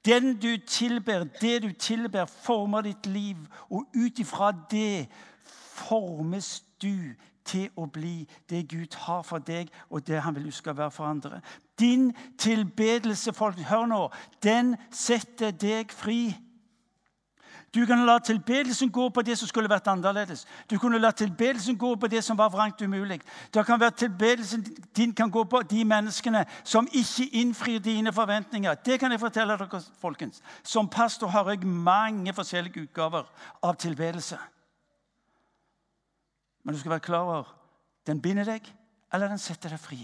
[0.05, 3.37] Den du tilber, det du tilber, former ditt liv,
[3.69, 5.07] og ut ifra det
[5.47, 10.51] formes du til å bli det Gud har for deg, og det han vil du
[10.51, 11.41] skal være for andre.
[11.79, 14.01] Din tilbedelse, folk, hør nå,
[14.43, 16.35] den setter deg fri.
[17.75, 20.45] Du kan la tilbedelsen gå på det som skulle vært annerledes.
[20.71, 23.19] Du kunne la tilbedelsen gå på det som var vrangt umulig.
[23.53, 24.63] Da kan være Tilbedelsen
[24.95, 28.73] din kan gå på de menneskene som ikke innfrir dine forventninger.
[28.85, 30.41] Det kan jeg fortelle dere, folkens.
[30.63, 33.27] Som pastor har jeg mange forskjellige utgaver
[33.63, 34.39] av tilbedelse.
[36.65, 37.53] Men du skal være klar over
[38.05, 38.67] den binder deg,
[39.13, 39.99] eller den setter deg fri.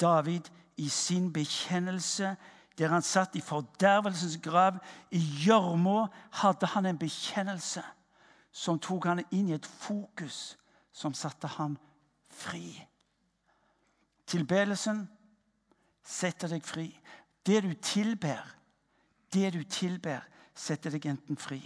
[0.00, 0.48] David
[0.82, 2.36] i sin bekjennelse
[2.78, 4.78] der han satt i fordervelsens grav,
[5.12, 6.06] i gjørma,
[6.40, 7.82] hadde han en bekjennelse
[8.52, 10.56] som tok han inn i et fokus
[10.92, 11.76] som satte han
[12.32, 12.72] fri.
[14.26, 15.04] Tilbedelsen
[16.02, 16.88] setter deg fri.
[17.44, 18.40] Det du tilber,
[19.32, 20.24] det du tilber,
[20.56, 21.60] setter deg enten fri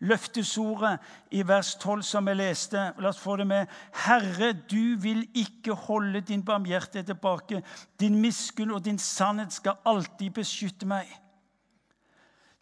[0.00, 0.98] løftesordet
[1.30, 2.92] i vers 12 som vi leste.
[2.98, 3.66] La oss få det med.
[4.06, 7.62] Herre, du vil ikke holde din barmhjertighet tilbake.
[8.00, 11.08] Din miskunn og din sannhet skal alltid beskytte meg.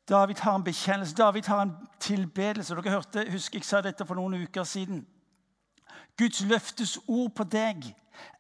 [0.09, 2.75] David har en bekjennelse, David har en tilbedelse.
[2.75, 5.07] Dere hørte, husker jeg sa dette for noen uker siden.
[6.19, 7.95] Guds løftes ord på deg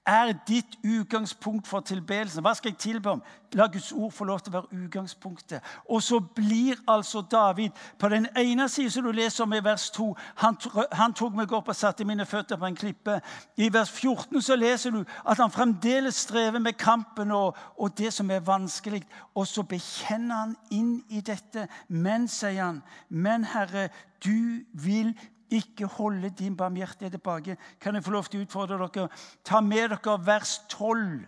[0.07, 2.43] er ditt utgangspunkt for tilbedelsen.
[2.45, 3.23] Hva skal jeg tilbe om?
[3.55, 5.65] La Guds ord få lov til å være utgangspunktet.
[5.89, 9.89] Og så blir altså David på den ene siden som du leser om i vers
[9.95, 10.09] 2
[10.43, 10.59] han,
[10.93, 13.21] han, tok meg opp og satte mine føtter på en klippe.
[13.57, 18.13] I vers 14 så leser du at han fremdeles strever med kampen og, og det
[18.13, 19.05] som er vanskelig.
[19.35, 21.69] Og så bekjenner han inn i dette.
[21.89, 23.89] Men, sier han, men Herre,
[24.25, 25.15] du vil
[25.50, 27.57] ikke holde din barmhjertighet tilbake.
[27.80, 29.09] Kan jeg få lov til å utfordre dere?
[29.44, 31.24] Ta med dere vers 12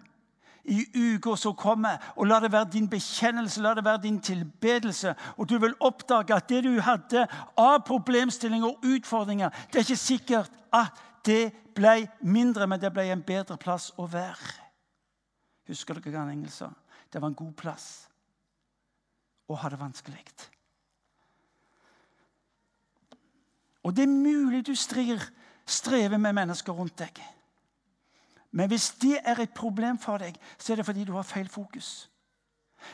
[0.67, 5.15] i uka som kommer, og la det være din bekjennelse, la det være din tilbedelse.
[5.37, 7.27] Og du vil oppdage at det du hadde
[7.57, 13.07] av problemstillinger og utfordringer, det er ikke sikkert at det ble mindre, men det ble
[13.13, 14.67] en bedre plass å være.
[15.71, 16.71] Husker dere hva han engelsk sa?
[17.13, 17.87] Det var en god plass
[19.47, 20.23] å ha det vanskelig.
[23.87, 25.23] Og det er mulig du strir,
[25.67, 27.21] strever med mennesker rundt deg.
[28.51, 31.49] Men hvis det er et problem for deg, så er det fordi du har feil
[31.49, 32.09] fokus.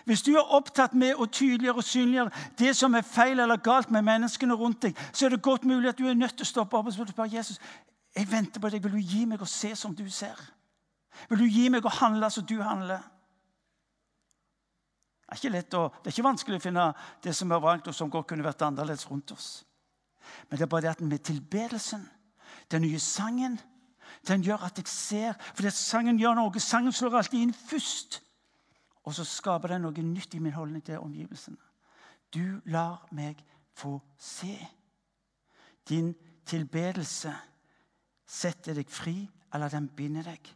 [0.04, 3.90] Hvis du er opptatt med å tydeliggjøre og synliggjøre det som er feil eller galt
[3.90, 6.50] med menneskene rundt deg, så er det godt mulig at du er nødt til å
[6.52, 7.60] stoppe opp og spørre Jesus,
[8.12, 8.84] jeg venter på deg.
[8.84, 10.36] Vil du gi meg å se som du ser?
[11.30, 13.00] Vil du gi meg å handle som du handler?
[15.24, 16.88] Det er ikke lett å, det er ikke vanskelig å finne
[17.24, 19.62] det som er vrangt, og som godt kunne vært annerledes rundt oss.
[20.48, 22.08] Men det er bare det at med tilbedelsen,
[22.70, 23.60] den nye sangen,
[24.28, 26.60] den gjør at jeg ser Fordi sangen gjør noe.
[26.60, 28.20] Sangen slår alltid inn først.
[29.02, 31.58] Og så skaper den noe nytt i min holdning til omgivelsene.
[32.34, 33.42] Du lar meg
[33.74, 34.54] få se.
[35.88, 36.12] Din
[36.46, 37.32] tilbedelse
[38.26, 39.16] setter deg fri,
[39.52, 40.52] eller den binder deg.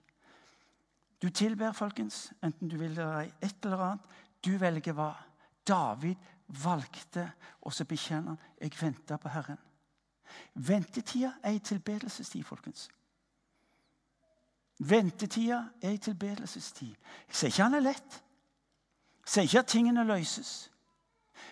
[1.23, 4.17] Du tilber, folkens, enten du vil det eller et eller annet.
[4.45, 5.11] Du velger hva.
[5.67, 6.15] David
[6.49, 9.59] valgte, og så bekjenner han jeg venta på Herren.
[10.55, 12.89] Ventetida er ei tilbedelsestid, folkens.
[14.79, 16.95] Ventetida er ei tilbedelsestid.
[17.29, 18.23] Jeg sier ikke han er lett.
[19.25, 20.71] Jeg sier ikke at tingene løses.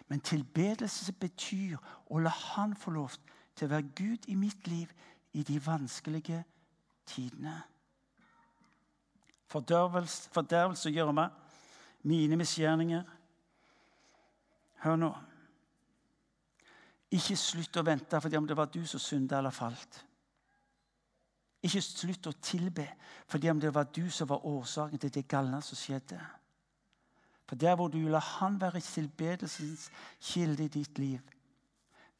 [0.09, 1.77] Men tilbedelse betyr
[2.11, 3.17] å la Han få lov
[3.57, 4.91] til å være Gud i mitt liv
[5.33, 6.45] i de vanskelige
[7.07, 7.63] tidene.
[9.49, 11.31] Fordervelse gjør meg,
[12.03, 13.05] mine misgjerninger
[14.85, 15.11] Hør nå.
[17.14, 20.01] Ikke slutt å vente fordi om det var du som synda eller falt.
[21.64, 22.85] Ikke slutt å tilbe
[23.31, 26.18] fordi om det var du som var årsaken til det galne som skjedde.
[27.49, 31.20] For der hvor du lar Han være tilbedelsens kilde i ditt liv,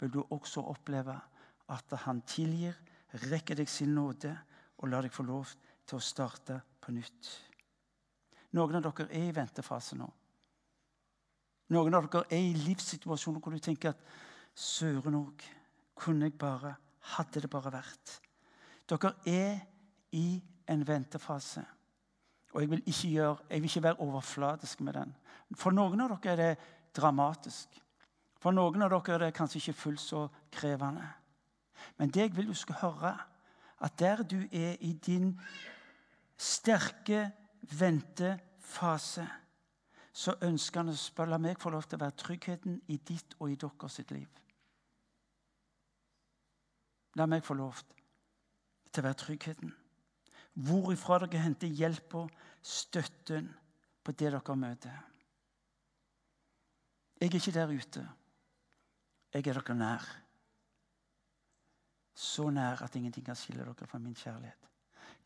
[0.01, 1.17] vil du også oppleve
[1.69, 2.77] at Han tilgir,
[3.29, 4.33] rekker deg sin nåde
[4.79, 5.53] og lar deg få lov
[5.87, 7.31] til å starte på nytt.
[8.57, 10.09] Noen av dere er i ventefase nå.
[11.73, 14.03] Noen av dere er i livssituasjoner hvor du tenker at
[14.55, 15.45] søren òg,
[15.95, 18.15] kunne jeg bare Hadde det bare vært.
[18.89, 19.59] Dere er
[20.17, 20.41] i
[20.73, 21.61] en ventefase.
[22.55, 25.13] Og jeg vil ikke, gjøre, jeg vil ikke være overfladisk med den.
[25.53, 27.77] For noen av dere er det dramatisk.
[28.41, 30.23] For noen av dere er det kanskje ikke fullt så
[30.55, 31.05] krevende.
[31.99, 33.15] Men det jeg vil du skal høre,
[33.85, 35.35] at der du er i din
[36.39, 37.27] sterke
[37.79, 39.27] ventefase
[40.15, 43.51] så ønsker han å la meg få lov til å være tryggheten i ditt og
[43.51, 44.29] i deres liv.
[47.19, 47.81] La meg få lov
[48.93, 49.73] til å være tryggheten.
[50.55, 52.31] Hvorifra dere henter hjelp og
[52.63, 53.49] støtten
[54.07, 55.01] på det dere møter.
[57.19, 58.05] Jeg er ikke der ute.
[59.35, 60.07] Jeg er dere nær.
[62.15, 64.71] Så nær at ingenting kan skille dere fra min kjærlighet.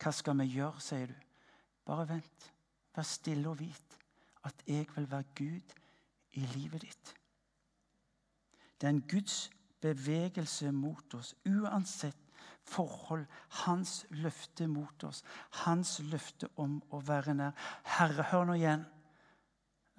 [0.01, 1.17] Hva skal vi gjøre, sier du.
[1.85, 2.51] Bare vent.
[2.95, 3.98] Vær stille og vit
[4.43, 5.75] at jeg vil være Gud
[6.33, 7.15] i livet ditt.
[8.79, 9.49] Det er en Guds
[9.81, 12.17] bevegelse mot oss, uansett
[12.63, 13.25] forhold.
[13.65, 15.23] Hans løfte mot oss,
[15.65, 17.55] hans løfte om å være nær.
[17.97, 18.85] Herre, hør nå igjen.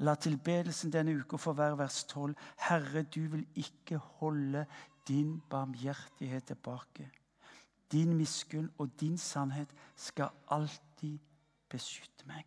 [0.01, 2.33] La tilbedelsen denne uka få være vers 12.
[2.69, 4.65] Herre, du vil ikke holde
[5.09, 7.11] din barmhjertighet tilbake.
[7.93, 11.19] Din miskunn og din sannhet skal alltid
[11.69, 12.47] beskytte meg.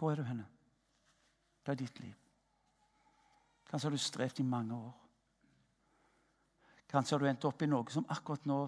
[0.00, 0.46] Hvor er du henne?
[1.60, 2.14] Hva er ditt liv?
[3.68, 4.94] Kanskje har du strevd i mange år.
[6.88, 8.60] Kanskje har du endt opp i noe som akkurat nå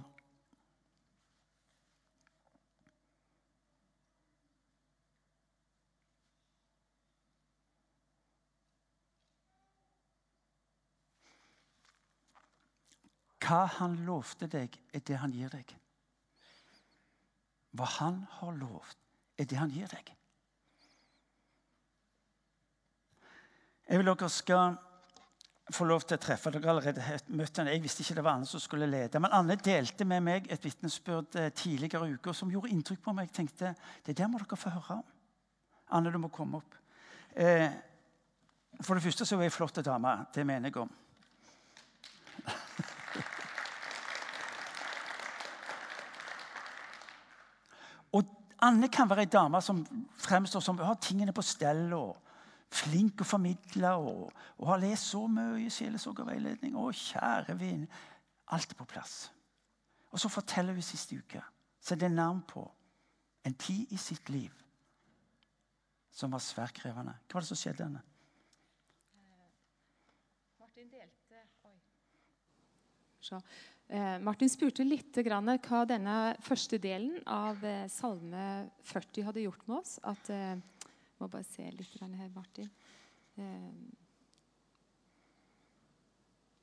[13.42, 15.72] Hva han lovte deg, er det han gir deg.
[17.76, 19.00] Hva han har lovt,
[19.40, 20.12] er det han gir deg.
[23.92, 24.76] Jeg vil dere skal
[25.76, 27.74] få lov til å treffe Dere allerede møtt henne.
[27.74, 29.20] Jeg visste ikke det var Anne som skulle lede.
[29.20, 33.12] Men Anne delte med meg et vitnesbyrd eh, tidligere i uka som gjorde inntrykk på
[33.12, 33.28] meg.
[33.28, 33.76] Jeg tenkte
[34.06, 35.04] det der må dere få høre om.
[35.92, 36.72] Anne, du må komme opp.
[37.36, 37.68] Eh,
[38.80, 40.24] for det første så er hun ei flott dame.
[40.32, 40.88] Det mener jeg om.
[48.16, 48.24] Og
[48.64, 49.84] Anne kan være ei dame som
[50.24, 51.92] fremstår som har tingene på stell.
[51.92, 52.31] og
[52.72, 54.26] flink å formidle og,
[54.58, 56.76] og har lest så mye sjelesorg og veiledning.
[56.78, 57.86] Å, kjære vin.
[58.52, 59.16] Alt er på plass.
[60.12, 61.42] Og så forteller hun siste uke.
[61.82, 62.64] Så det er navn på
[63.44, 64.52] en tid i sitt liv
[66.12, 67.14] som var svært krevende.
[67.26, 68.02] Hva var det som skjedde henne?
[70.60, 71.78] Martin delte Oi.
[73.24, 73.40] Så,
[73.88, 79.78] eh, Martin spurte litt hva denne første delen av eh, Salme 40 hadde gjort med
[79.80, 79.96] oss.
[80.04, 80.60] At eh,
[81.22, 82.70] må bare se litt her, Martin.
[83.38, 83.84] Ehm.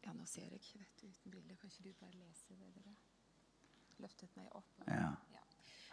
[0.03, 1.57] Ja, nå ser jeg ikke vet uten briller.
[1.59, 2.95] Kan ikke du bare lese det dere
[4.03, 4.83] løftet meg opp?
[4.87, 5.11] Ja.
[5.33, 5.43] ja.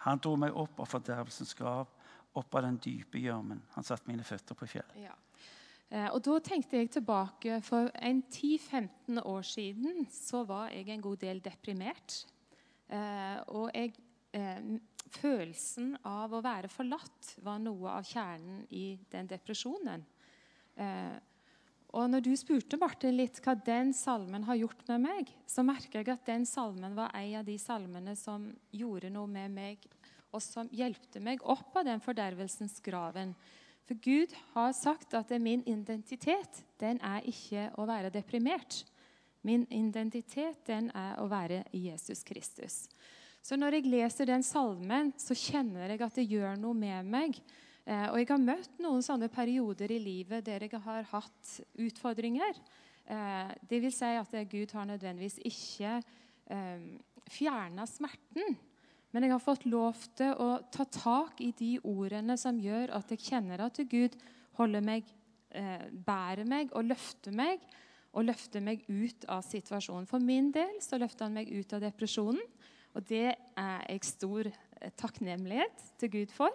[0.06, 1.90] Han dro meg opp av fordervelsens grav,
[2.36, 3.62] opp av den dype gjørmen.
[3.74, 4.92] Han satte mine føtter på fjell.
[5.02, 5.14] Ja.
[5.90, 7.60] Eh, og Da tenkte jeg tilbake.
[7.66, 12.24] For en 10-15 år siden så var jeg en god del deprimert.
[12.88, 13.94] Eh, og jeg
[14.32, 14.78] eh,
[15.12, 20.04] følelsen av å være forlatt var noe av kjernen i den depresjonen.
[20.76, 21.16] Eh,
[21.96, 26.02] og når du spurte Martin litt hva den salmen har gjort med meg, så merker
[26.02, 29.86] jeg at den salmen var en av de salmene som gjorde noe med meg,
[30.34, 33.32] og som hjelpte meg opp av den fordervelsens graven.
[33.86, 38.82] For Gud har sagt at min identitet den er ikke å være deprimert.
[39.46, 42.82] Min identitet den er å være Jesus Kristus.
[43.46, 47.36] Så når jeg leser den salmen, så kjenner jeg at det gjør noe med meg.
[47.86, 52.58] Eh, og jeg har møtt noen sånne perioder i livet der jeg har hatt utfordringer.
[53.06, 56.00] Eh, det vil si at Gud har nødvendigvis ikke
[56.50, 56.88] eh,
[57.30, 58.58] fjerna smerten.
[59.14, 63.14] Men jeg har fått lov til å ta tak i de ordene som gjør at
[63.14, 64.18] jeg kjenner at Gud
[64.58, 65.06] holder meg,
[66.04, 67.62] bærer meg og løfter meg.
[68.16, 70.08] Og løfter meg ut av situasjonen.
[70.08, 72.42] For min del så løfter han meg ut av depresjonen.
[72.96, 76.52] Og det er jeg stor eh, takknemlighet til Gud for.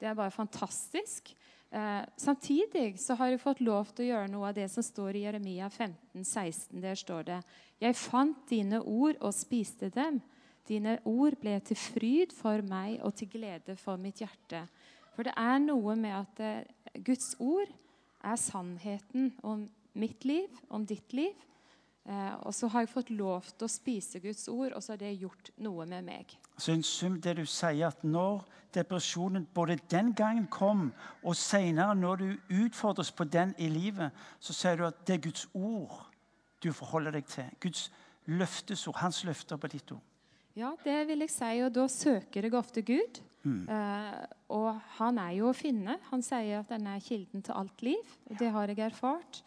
[0.00, 1.30] Det er bare fantastisk.
[1.70, 5.18] Eh, samtidig så har jeg fått lov til å gjøre noe av det som står
[5.18, 6.80] i Jeremia 15, 16.
[6.82, 7.40] Der står det
[7.80, 10.20] Jeg fant dine ord og spiste dem.
[10.66, 14.64] Dine ord ble til fryd for meg og til glede for mitt hjerte.
[15.14, 17.70] For det er noe med at eh, Guds ord
[18.26, 21.34] er sannheten om mitt liv, om ditt liv.
[22.06, 25.00] Eh, og så har jeg fått lov til å spise Guds ord, og så har
[25.00, 26.36] det gjort noe med meg.
[26.58, 28.44] Så en sum det du sier, at når
[28.76, 30.92] depresjonen både den gangen kom,
[31.24, 32.28] og senere når du
[32.62, 36.04] utfordres på den i livet, så sier du at det er Guds ord
[36.62, 37.50] du forholder deg til.
[37.60, 37.88] Guds
[38.26, 40.04] løftesord, hans løfter på ditt ord.
[40.56, 43.20] Ja, det vil jeg si, og da søker jeg ofte Gud.
[43.42, 43.66] Mm.
[43.68, 44.22] Eh,
[44.54, 45.98] og han er jo å finne.
[46.10, 48.16] Han sier at han er kilden til alt liv.
[48.30, 49.42] og Det har jeg erfart.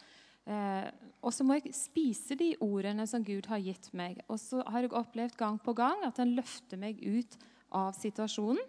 [0.50, 0.90] Eh,
[1.22, 4.22] og så må jeg spise de ordene som Gud har gitt meg.
[4.32, 7.38] Og så har jeg opplevd gang på gang at han løfter meg ut
[7.76, 8.64] av situasjonen.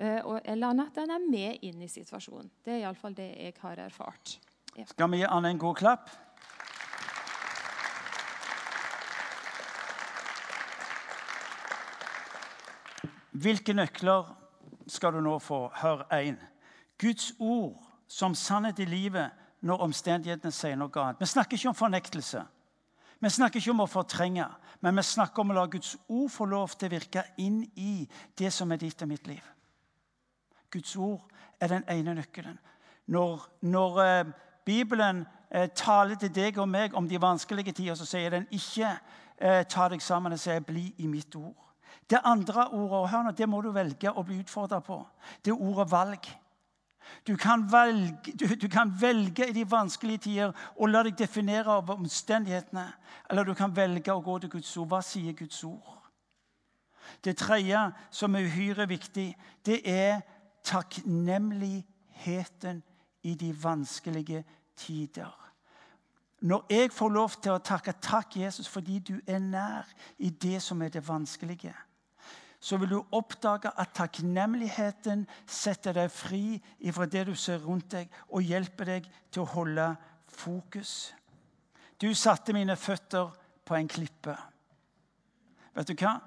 [0.00, 2.48] Eh, og, eller at han er med inn i situasjonen.
[2.64, 4.38] Det er iallfall det jeg har erfart.
[4.78, 4.86] Ja.
[4.88, 6.08] Skal vi gi Anne en god klapp?
[13.40, 14.32] Hvilke nøkler
[14.90, 15.66] skal du nå få?
[15.82, 16.38] Hør én.
[17.00, 17.76] Guds ord
[18.10, 21.20] som sannhet i livet når omstendighetene sier noe annet.
[21.20, 22.42] Vi snakker ikke om fornektelse.
[23.20, 24.46] Vi snakker ikke om å fortrenge,
[24.80, 28.06] men vi snakker om å la Guds ord få lov til å virke inn i
[28.38, 29.42] det som er ditt og mitt liv.
[30.72, 31.26] Guds ord
[31.60, 32.56] er den ene nøkkelen.
[33.10, 34.30] Når, når eh,
[34.64, 38.94] Bibelen eh, taler til deg og meg om de vanskelige tider, så sier den ikke
[39.36, 41.66] eh, 'ta deg sammen' og sier 'bli i mitt ord'.
[42.10, 45.06] Det andre ordet hør nå, det må du velge å bli utfordra på.
[45.44, 46.30] Det er ordet valg.
[47.26, 51.70] Du kan, velge, du, du kan, velge, i de vanskelige tider å la deg definere
[51.80, 52.92] av omstendighetene.
[53.30, 54.88] Eller du kan velge å gå til Guds ord.
[54.92, 55.96] Hva sier Guds ord?
[57.24, 59.36] Det tredje, som er uhyre viktig,
[59.66, 60.20] det er
[60.64, 62.82] takknemligheten
[63.22, 64.44] i de vanskelige
[64.76, 65.36] tider.
[66.40, 69.84] Når jeg får lov til å takke takk, Jesus, fordi du er nær
[70.18, 71.74] i det som er det vanskelige
[72.60, 76.60] så vil du oppdage at takknemligheten setter deg fri
[76.92, 79.86] fra det du ser rundt deg, og hjelper deg til å holde
[80.28, 81.14] fokus.
[82.00, 83.32] Du satte mine føtter
[83.64, 84.36] på en klippe.
[85.76, 86.18] Vet du hva?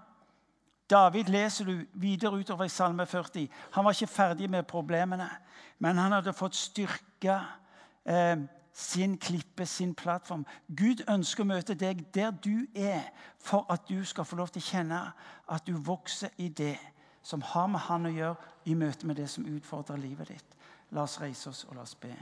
[0.90, 3.48] David leser du videre utover i Salme 40.
[3.78, 5.30] Han var ikke ferdig med problemene,
[5.80, 7.38] men han hadde fått styrke
[8.06, 10.45] eh, sin klippe, sin plattform.
[10.67, 13.05] Gud ønsker å møte deg der du er,
[13.39, 15.01] for at du skal få lov til å kjenne
[15.47, 16.78] at du vokser i det
[17.24, 20.55] som har med Han å gjøre, i møte med det som utfordrer livet ditt.
[20.91, 22.13] La oss reise oss og la oss be.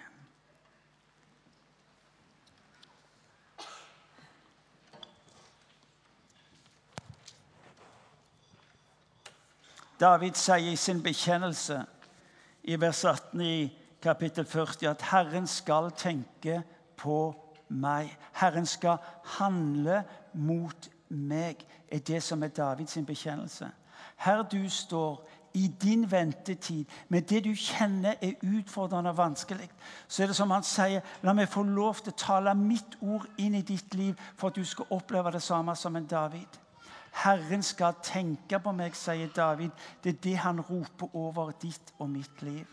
[10.02, 11.84] David sier i sin bekjennelse
[12.64, 16.62] i vers 18 i kapittel 40 at Herren skal tenke
[16.98, 17.34] på
[17.70, 18.18] meg.
[18.34, 18.98] Herren skal
[19.38, 23.68] handle mot meg, er det som er Davids bekjennelse.
[24.16, 29.70] Her du står i din ventetid, med det du kjenner er utfordrende og vanskelig,
[30.08, 33.28] så er det som han sier, la meg få lov til å tale mitt ord
[33.38, 36.60] inn i ditt liv for at du skal oppleve det samme som en David.
[37.12, 39.72] Herren skal tenke på meg, sier David.
[40.04, 42.68] Det er det han roper over ditt og mitt liv.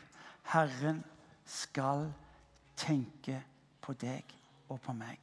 [0.52, 1.02] Herren
[1.48, 2.06] skal
[2.76, 3.40] tenke
[3.80, 4.36] på deg
[4.68, 5.18] og på meg.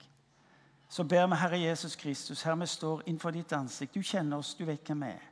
[0.89, 3.95] Så ber vi Herre Jesus Kristus, her vi står innenfor ditt ansikt.
[3.95, 5.32] Du kjenner oss, du vet hvem vi er.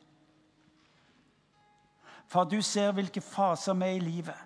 [2.28, 4.40] Far, du ser hvilke faser vi er i livet.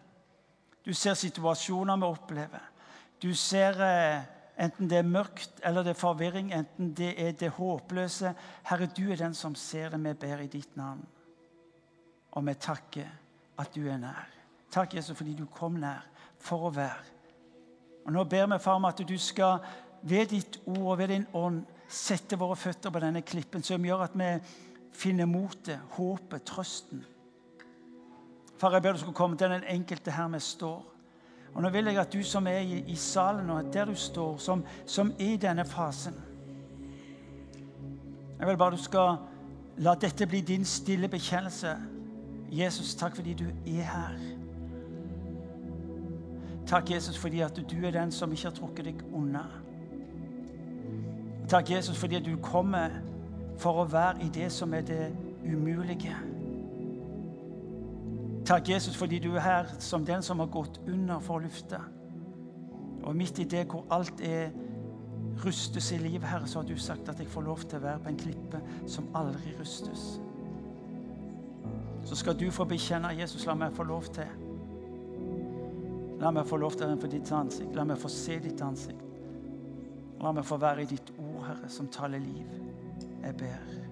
[0.86, 2.64] Du ser situasjoner vi opplever.
[3.22, 4.26] Du ser eh,
[4.62, 8.34] enten det er mørkt eller det er forvirring, enten det er det håpløse.
[8.70, 11.06] Herre, du er den som ser det vi ber i ditt navn.
[12.32, 13.10] Og vi takker
[13.58, 14.28] at du er nær.
[14.72, 16.06] Takk, Jesus, fordi du kom nær
[16.48, 17.04] for å være.
[18.08, 19.60] Og Nå ber vi, far, om at du skal
[20.08, 24.06] ved ditt ord og ved din ånd sette våre føtter på denne klippen, som gjør
[24.08, 24.32] at vi
[24.98, 27.04] finner motet, håpet, trøsten.
[28.58, 30.86] Far, jeg ber du skal komme til den enkelte her vi står.
[31.54, 34.38] Og Nå vil jeg at du som er i, i salen, og der du står,
[34.38, 36.16] som, som er i denne fasen
[38.40, 39.16] Jeg vil bare du skal
[39.78, 41.78] la dette bli din stille bekjennelse.
[42.52, 44.37] Jesus, takk fordi du er her.
[46.68, 49.46] Takk, Jesus, fordi at du er den som ikke har trukket deg unna.
[51.50, 52.90] Takk, Jesus, fordi at du kommer
[53.58, 55.06] for å være i det som er det
[55.46, 56.16] umulige.
[58.46, 61.80] Takk, Jesus, fordi du er her som den som har gått under for å lufte.
[63.04, 64.52] Og midt i det hvor alt er
[65.46, 68.04] rustes i livet, Herre, så har du sagt at jeg får lov til å være
[68.04, 70.20] på en klippe som aldri rustes.
[72.04, 74.47] Så skal du få bekjenne Jesus, la meg få lov til
[76.22, 77.76] La meg få lov til å for ditt ansikt.
[77.78, 79.04] La meg få se ditt ansikt.
[80.22, 82.56] La meg få være i ditt ord, Herre, som taler liv.
[83.22, 83.87] Jeg ber.